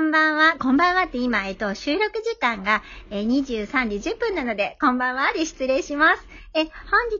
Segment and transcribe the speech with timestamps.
[0.00, 0.56] こんばんは。
[0.58, 6.26] こんばんはって今、えっと、収録時間が、えー、23時10分なので、こんばんはで失礼します。
[6.54, 6.70] え、本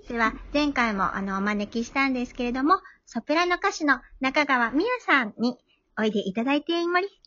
[0.02, 5.58] 日は前回もあの、お招きしたんですけれども、ソプラノ歌手の中川美也さんに
[5.98, 6.72] おいでいただいて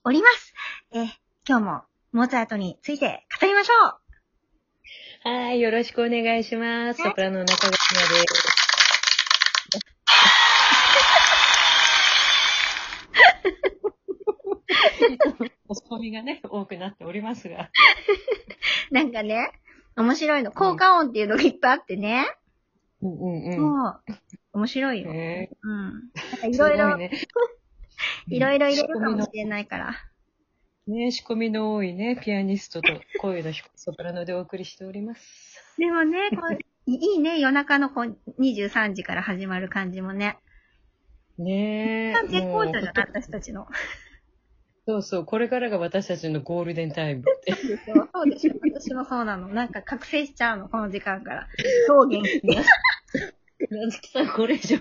[0.03, 0.55] おります。
[0.91, 1.03] え、
[1.47, 1.81] 今日も
[2.13, 7.03] モーツァルトについて語りましょうはい、よろしくお願いします。
[7.03, 8.62] ソプラノ中川美也です。
[15.73, 17.69] おツみがね、多くなっておりますが。
[18.91, 19.51] なんかね、
[19.95, 20.51] 面白いの。
[20.51, 22.25] 効果音っていうのがいっぱいあってね。
[23.01, 23.57] うんうんうん。
[23.57, 24.03] そう。
[24.53, 25.11] 面白いよ。
[25.11, 25.91] えー、うん。
[25.91, 26.97] なんかいろいろ、
[28.29, 29.95] いろいろ入れるかもしれないから。
[30.85, 35.75] ね仕込みの多いね、ピアニストと声の低いソプラノでお送りしております。
[35.77, 40.37] でもね、こう いいね、夜中のこう23時から始まる感じもね。
[41.37, 42.27] ねえ。
[42.27, 43.67] 絶好調じゃな私たちの。
[44.85, 47.53] そうそう、これからが私たちのゴールデンタイムって。
[47.53, 48.53] そうでしょ。
[48.63, 49.47] 私もそうなの。
[49.47, 51.47] なんか覚醒しちゃうの、この時間から。
[51.87, 52.57] 超元気で。
[53.69, 54.77] なずきさん、これ以上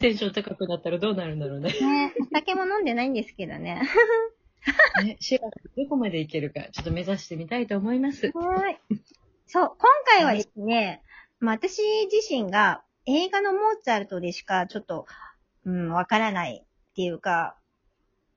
[0.00, 1.70] テンション高くなったらどうなるんだろうね。
[1.72, 3.82] ねお酒も飲んでないんですけどね。
[5.04, 5.42] ね、4月
[5.76, 8.30] どこまでいけるか、ちょっと目指してみたいと思います。
[8.34, 8.80] はい。
[9.46, 11.02] そう、今回はですね、
[11.38, 15.06] まあ私自身が映画のモーツァルトでしかちょっと、
[15.64, 17.56] うん、わからないっていうか、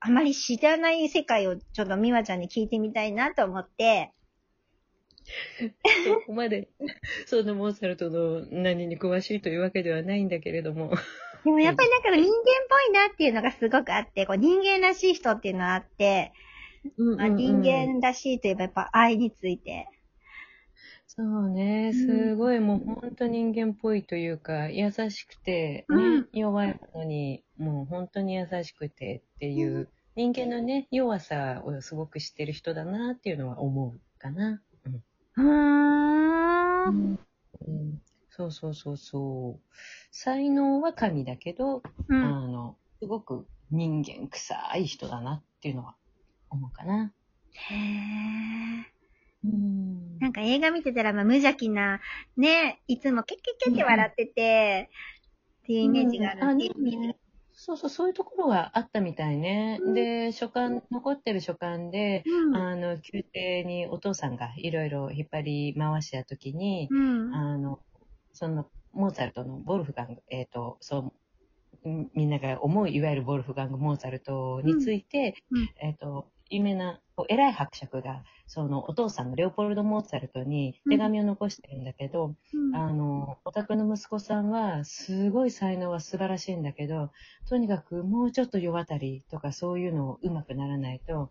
[0.00, 4.12] あまり知らない世界をちょっと美和ちゃんに聞いてみたいなと思って、
[6.04, 6.68] そこまで、
[7.26, 10.90] そのモーツァルトの何に詳しいというわけではないんだけれども。
[11.44, 12.24] でもやっぱりなんか人間っ
[12.68, 16.32] ぽいなっていうのがすごくあって、こう人間らしい人っていうのがあって、
[16.96, 19.86] まあ、人間らしいといえばやっぱ愛について。
[21.20, 34.62] そうね、すごいもう本当人間っぽいというか、優しくて、ね、うん、弱いのに、もう本当に優しくてっていう、人間のね、弱さをすごく知ってる人だなっていうのは思うかな。
[35.36, 37.18] うん。
[37.66, 39.74] うん、そうそうそうそう。
[40.10, 45.96] 才能は神だけど、うん、あの、すごく人間臭い人だなっていうのは
[46.48, 47.12] 思うかな。
[47.52, 48.99] へえ。
[49.44, 52.00] うん、なんか映画見てたら、まあ、無邪気な、
[52.36, 54.90] ね、いつもキャッキャッキャって笑ってて、
[55.62, 57.16] っていうイメージがあるっていう、ね、
[57.52, 59.78] そうそう、そういうところがあったみたいね。
[59.82, 67.80] うん、で、書簡、残ってる書簡で、うん、あの、宮廷にお父さんがいろいろ引っ張り回したときに、うん、あの、
[68.32, 71.12] その、モーツァルトのボルフガング、えっ、ー、と、そ
[71.84, 75.34] う、みんなが思う、いわゆるボルフガング・モーツァルトについて、
[75.80, 87.10] えっ、ー、と、有名な、偉い伯爵が、そのお父さんのレオポルド・モーツァルトに手紙を残してるんだけど、うん、あの、お宅の息子さんは、すごい才能は素晴らしいんだけど、
[87.48, 91.30] とにかくもうちょっと世渡りとかそういうのうまくならないと、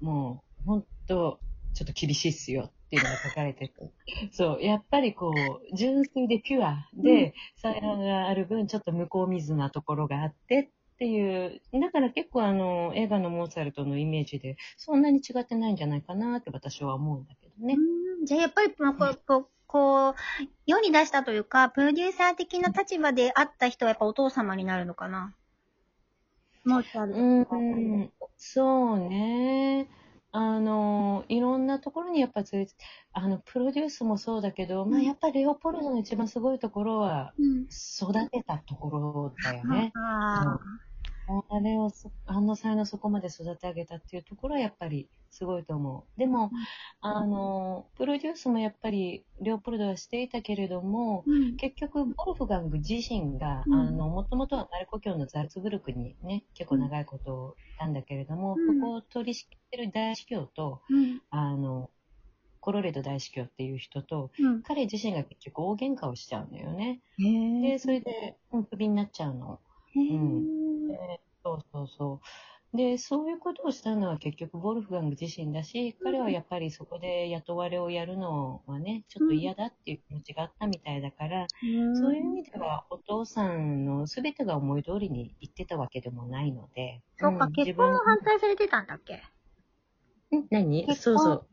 [0.00, 1.38] もう、本当
[1.74, 3.92] ちょっと厳しいっすよっていうのが書かれてて。
[4.32, 17.76] そう、やっぱりこう、純粋でピュアで、才能がある分、ちょっと向こう水なところがあってっていう、だから結構あの、映画のモーツァルトのイメージで、そんなに違ってないんじゃないかなって私は思うんだけどね。
[18.24, 20.14] じゃあやっぱり、まあ、こう、こう、こう、
[20.64, 25.34] 世に出したというか、プロデューサー的な立場であった人はやっぱお父様になるのかな？
[26.64, 27.20] モーツァルト。
[27.20, 29.88] うん、そうね。
[30.36, 32.66] あの、いろんなところにやっぱつい
[33.12, 37.34] あの、プロデュースもそうだけど、まあやっぱりレオポルドの一番すごいところは、
[37.70, 39.96] 育てたところだよね。
[40.40, 40.60] うん
[41.28, 41.90] あれを
[42.26, 46.18] あの才能そこまで育て上げたっていうところはやっぱりすごいと思う。
[46.18, 46.50] でも、
[47.00, 60.80] あの、プロデュースもやっぱりレオポルドはしていたけれども、うん、結局、ボルフガング自身が、うん、あの、もともとはマルコ教のザルツブルクにね、結構長いことをたんだけれども、うん、ここを取り仕切ってる大司教と、
[61.30, 61.90] あの、
[62.60, 64.30] コロレド大司教っていう人と、
[64.64, 67.00] 彼自身が結局大喧嘩をしちゃうのよね。
[67.62, 68.36] で、それで、
[68.70, 69.60] クビになっちゃうの。
[69.94, 72.20] うん、でそうそうそ
[72.74, 72.76] う。
[72.76, 87.00] で、そういうことをしたのは結局ボルフガング自身だし、彼はやっぱりそこで雇われをやるのはね、ちょっと嫌だっていう気持ちがあったみたいだから、うん、そういう意味ではお父さんの全てが思い通りに言ってたわけでもないので。
[87.18, 89.14] そうか、うん、結婚を反対されてたんだっけ？
[90.36, 90.86] ん何？
[90.96, 91.46] そうそう。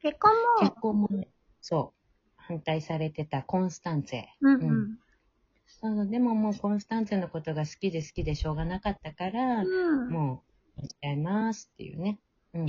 [0.00, 1.28] 結婚も結婚もね、
[1.60, 2.00] そう。
[2.36, 4.22] 反対されてたコンスタンツェ。
[4.40, 4.98] うん、うん
[5.66, 10.42] そうでももうコンスタンツェのことが好きで好きでしょうがなかったから、うん、も
[10.78, 12.18] う、やっちゃいますっていうね。
[12.54, 12.66] うん。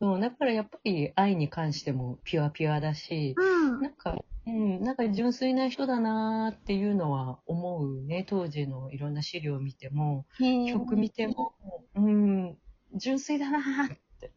[0.00, 8.24] そう、だからやっぱり愛に関してもピュアピュアだし、うん、なんか、うん、なんか純粋な人だなっていうのは思うね。
[8.26, 11.54] 当時のいろんな資料を見ても、曲見ても、
[11.94, 12.58] ううん、
[12.94, 13.88] 純粋だなっ
[14.20, 14.32] て。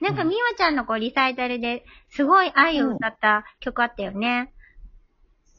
[0.00, 4.52] なんか、みわちゃんのこう、リサイタルですごい愛を歌った曲あったよね。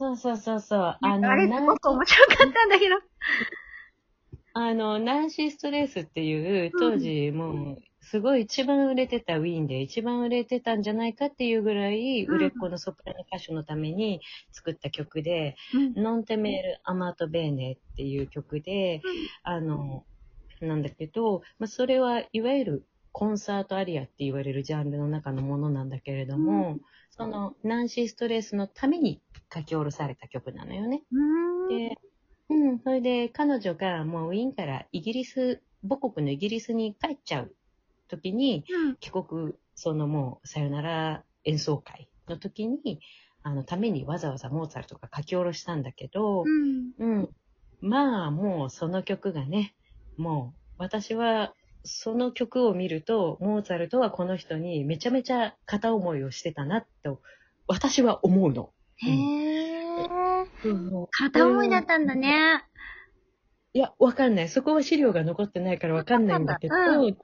[0.00, 0.96] そうそうそうそう。
[1.02, 2.96] あの、あれすごく面白かったんだけど。
[4.54, 20.04] あの、ナンシー・ストレースっていう、当時もう、すごい一番売れてたウィーンで一番売れてたんじゃないかっていうぐらい売れっ子のソプラノ歌手のために作った曲で、うん、ノンテメール・アマート・ベーネっていう曲で、うん、あの、
[20.62, 26.80] なんだけど、まあ、それはいわゆるコンサートアリアって言われるジャンルの中のものなんだけれども、うん、
[27.10, 29.20] そのナンシー・ストレースのために
[29.52, 31.02] 書き下ろされた曲なのよね。
[31.68, 31.98] で、
[32.48, 37.54] うん、それで彼女がもうウィーンからイギリス、母国のイギリスに帰っちゃう
[38.08, 43.00] 時に、うん、帰国、そのもうさよなら演奏会の時に、
[43.42, 47.28] あのためにわざわざモーツァルトが書き下ろしたんだけど、うん、うん、
[47.80, 49.74] まあもうその曲がね、
[50.16, 51.54] もう私は
[51.84, 57.20] その曲を見ると、モーツァルトはこの人にめちゃめちゃ片思いをしてたなと、
[57.66, 58.70] 私は思うの。
[59.02, 60.46] へー。
[60.64, 62.64] うん、片思いだったんだね。
[63.72, 64.48] いや、わかんない。
[64.48, 66.78] そこは資料が残ってないからわかんないんだけど、う
[67.10, 67.16] ん、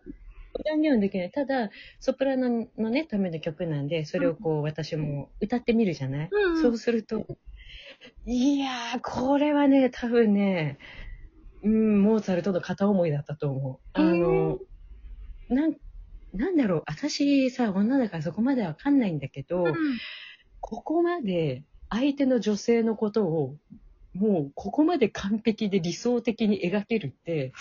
[0.65, 1.31] 断言はできない。
[1.31, 7.27] ただ、ソプラノのね、ための曲なんで、それをこう、私も歌ってみるじゃない、うん、そうすると、
[8.27, 10.79] いやー、これはね、多分ね、
[11.63, 13.79] うん、モーツァルトの片思いだったと思う。
[13.95, 14.59] あの、
[15.49, 15.77] なん、
[16.33, 19.75] なんだろう、私さ、女だからそこまでわかんないんだけど、うん、
[20.67, 23.55] ここまで相手の女性のことを
[24.15, 27.53] もうここまで完璧で理想的に描けるって、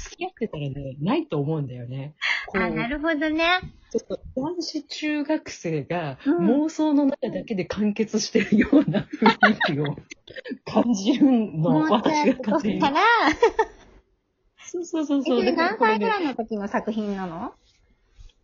[0.00, 2.14] 付き合ってたらね、ないと思うんだよね。
[2.54, 3.44] あ、なるほどね。
[3.92, 9.96] ちょっと男子中学生が妄想の中だけで完結してるような雰囲気を
[10.66, 12.80] 感じるの、私が勝手に。
[12.80, 13.02] から
[14.58, 15.44] そうそうそうそう。
[15.44, 17.52] え、何歳ぐらいの時の作品なの？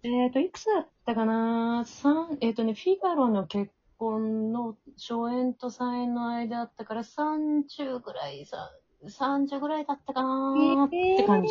[0.05, 1.85] えっ、ー、と、いくつだったかな？
[1.87, 8.71] 三えっ、ー、とね、フィガロの結婚の初演と再演の間だったから30ぐらいさ、
[9.05, 11.49] 30ぐらいだったかなって感じ。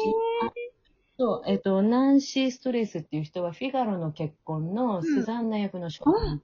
[1.19, 6.41] そう、えっ、と、ナンシー・ストレスっていう人は、フィガロの結婚のスザンナ役の初演、うん、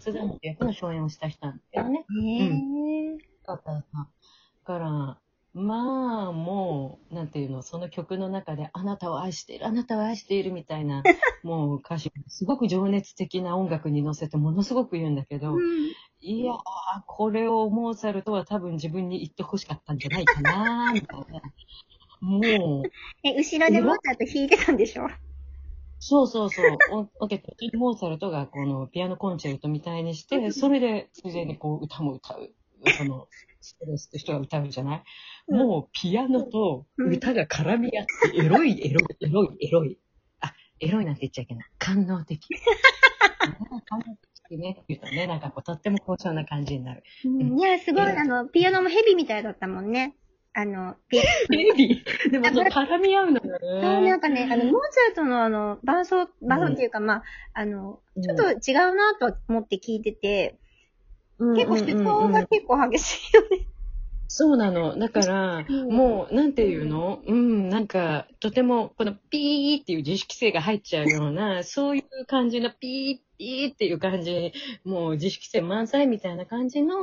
[0.00, 2.04] スザンナ役の初演をした人なんだよね。
[2.22, 2.48] へえ。
[2.48, 2.52] う
[3.14, 3.18] ん。
[3.46, 5.18] だから、
[5.54, 6.85] まあ、もう、
[7.26, 11.02] なんていうの、その曲の中で、あなたを愛している、あなたを愛しているみたいな、
[11.42, 15.60] もう歌詞、すごく情熱的な音楽に乗せて、ものすごく言うんだけど、うん、
[16.20, 16.58] いやー、
[17.08, 21.42] これをモーツァルトは多分自分に言ってほしかったんじゃないかな、みたいな。
[22.20, 22.90] もう。
[23.26, 25.08] え、後ろでモーツァルト弾いてたんでしょ？
[25.98, 26.78] そうそうそう。
[26.92, 27.42] お、おけ
[27.74, 32.54] モーツァルトがこのピアノコンチェルトみたいにして、それで、ついでにこう歌も歌う。
[32.96, 33.28] その、
[33.60, 35.04] ストレスって人が歌うじゃない、
[35.48, 39.98] うん、もうピアノと歌が絡み合って、エロい、 エロい、エロい、エロい。
[40.40, 41.66] あ、エロいなんて言っちゃいけない。
[41.78, 42.38] 官能的。
[43.86, 47.02] 官能的ね、言うとね、なんかこう、とっても高尚な感じになる。
[47.24, 50.14] うん、いや、すごい、あの、ピアノもヘビみたいだったもんね。
[50.52, 51.28] あの、ピアノ。
[51.50, 52.04] ヘビ？
[52.30, 53.58] でも、絡み合うのよね。
[53.60, 57.22] そう、なんかね、あの、モーツァルトのあの、伴奏、伴奏っていうか、まあ、
[57.54, 60.58] あの、ちょっと違うなと思って聞いてて、
[61.38, 63.66] 結構、思考が結構激しいよね。
[64.28, 64.98] そうなの。
[64.98, 67.22] だから、もう、なんていうの？
[67.26, 74.52] うん、なんか、とても、このピーっていう自主規制が入っちゃうような、そういう感じのピー、ピーっていう感じ、
[74.84, 76.96] もう自主規制満載みたいな感じの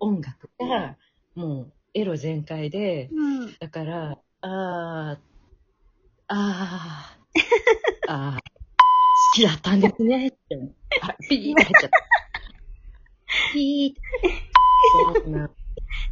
[0.00, 0.96] 音楽が、
[1.34, 5.18] もう、エロ全開で、うん、だから、あー、
[6.28, 7.40] あー、
[8.08, 8.42] あー、好
[9.34, 10.36] きだったんですねって、
[11.00, 12.05] あ、ピーって入っちゃった。
[13.52, 14.00] ピーって。
[15.14, 15.50] そうな。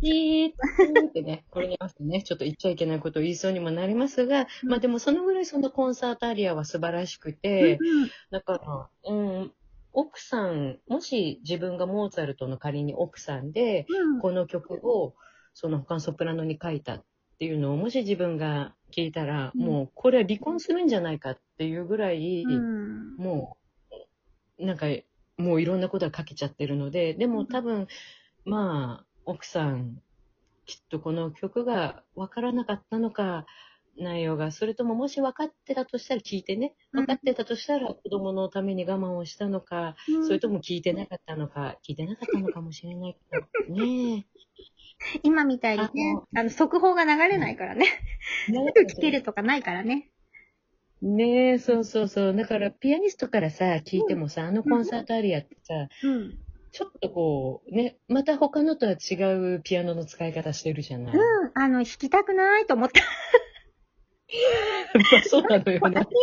[0.00, 9.52] ピーってね、これに合わせてね、ちょっと言っちゃいけないことを言いそうにもなりますが、うん、まあでもそのぐらいそのコンサートアリアは素晴らしくて、うん、だから、うん、
[9.93, 15.14] 奥さん、もし自分がモーツァルトの仮に奥さんで、うん、この曲を
[15.54, 17.04] その他のソプラノに書いたっ
[17.38, 22.45] ていうのを、もし自分が聞いたら、もうこれは離婚するんじゃないかっていうぐらい、
[23.19, 23.57] も
[24.59, 24.87] う、なんか
[25.36, 27.86] もういろんなことが書けちゃってるので、でも多分、
[28.44, 30.00] まあ、奥さん、
[30.66, 33.46] きっとこの曲が分からなかったのか、
[33.96, 44.26] 内容が、それとももし分かってたとしたら聞いてね、分かってたとしたら子供のために我慢をしたのか、うん、それとも聞いてなかったのか、聞いてなかったのかもしれないけど、ね。
[45.22, 47.86] 今みたいにね、あの、速報が流れないからね。
[48.46, 48.58] すぐ
[48.90, 50.10] 聞けるとかないからね。
[51.04, 52.34] ねえ、そうそうそう。
[52.34, 56.38] だから、ピアニストからさ、聞いてもさ、あのコンサートアリアってさ、うん、
[56.73, 59.14] ちょっとこう、ね、また他のとは違
[59.56, 61.14] うピアノの使い方してるじゃない。
[61.14, 63.02] うん、あの、弾きたくないと思った。
[65.28, 66.16] そうなのよ明らかに、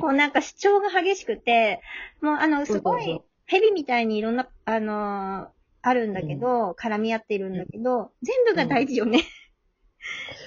[0.00, 1.80] こうなんか主張が激しくて、
[2.20, 9.22] もうあの、すごそうそうそい、蛇みたいにいろんな、あのーあるんだけど、絡み合ってるんだけど、全部が大事よね。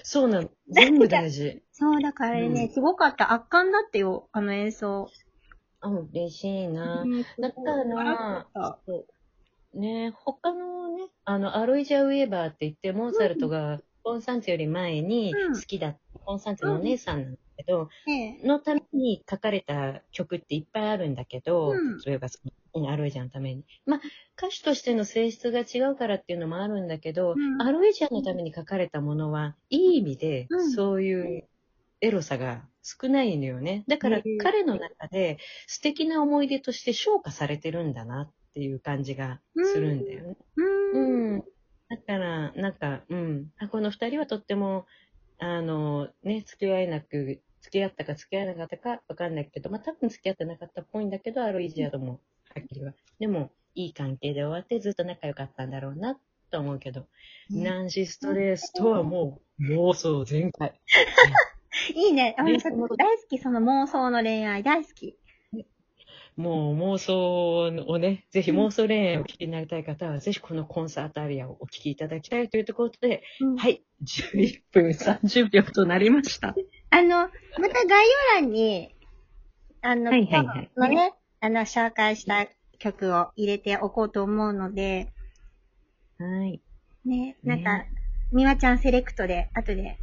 [0.04, 0.50] そうなの。
[0.70, 1.64] 全部大事。
[1.82, 2.70] そう、だからね、うん。
[2.70, 3.34] すごかった。
[3.34, 5.10] 圧巻だってよ、あの演奏。
[5.80, 7.02] あ、嬉しいな。
[7.02, 8.46] うんだから
[9.74, 15.56] ね、他のね、あの、アロイジャ・ウェーバーって言って、モーツァルトがコンサンツより前にうん。
[15.56, 22.00] 好きだった、コンサンツのお姉さんなんだけど、ねのために書かれた曲っていっぱいあるんだけど、うん。
[22.02, 22.28] それが
[22.88, 23.64] アロイジャのために。
[23.88, 24.02] まあ、
[24.38, 27.62] 歌手としての性質が違うからっていうのもあるんだけど、うん。
[27.62, 30.72] アロイジャのために書かれたものは、いい意味で、うん。
[30.72, 31.48] そういう
[32.02, 33.84] エロさが少ないのよね。
[33.88, 40.36] だから彼の中で素敵な思い出として昇華されてるんだなっていう感じがするんだよね。
[40.58, 41.44] ううんん。
[41.90, 43.52] だから、なんか、うん。
[43.58, 44.86] あこの二人はとっても、
[45.40, 52.20] あの、ね、付き合えなく、付き合ったか付き合えなかったかわかんないけど、まあ多分付き合ってなかったっぽいんだけど、アロイジアとも、
[52.56, 52.94] はっきりは。
[53.20, 56.18] でも、いい関係で終わってずっと仲良かったんだろうな、
[56.50, 57.02] と思うけど、
[57.50, 60.80] ねナンシストレースとはもう、妄想全開。
[61.96, 62.36] いいね。
[62.38, 62.88] あのね大好
[63.30, 65.18] き、その妄想の恋愛、大好き。
[66.38, 76.56] もう妄想をね、ぜひ妄想恋愛をお聞きになりたい方は、ぜひこのコンサートアリアをお聞きいただきたいというところで、うんはい、11分30秒となりました。
[76.90, 77.30] あの、ま
[77.70, 78.06] た概
[78.36, 78.96] 要欄に、
[79.82, 82.48] あの、はいはいはいのね、あの、紹介した
[82.80, 85.12] 曲を入れておこうと思うので、
[86.18, 86.62] はい。
[87.06, 87.92] ね、なんかね、
[88.32, 89.98] みわちゃんセレクトで、後で、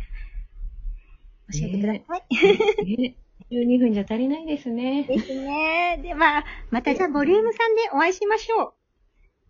[1.52, 2.24] 教えてください。
[2.98, 3.16] ね、
[3.50, 5.04] 12分じゃ足りないですね。
[5.04, 5.98] ですね。
[6.02, 7.56] では、またじゃあ、ボリューム3で
[7.92, 8.74] お会いしましょう。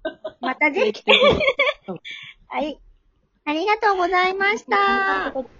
[0.40, 1.02] またぜひ。
[2.48, 2.80] はい。
[3.44, 4.76] ありがとうございました。
[4.76, 5.57] ありがとうございました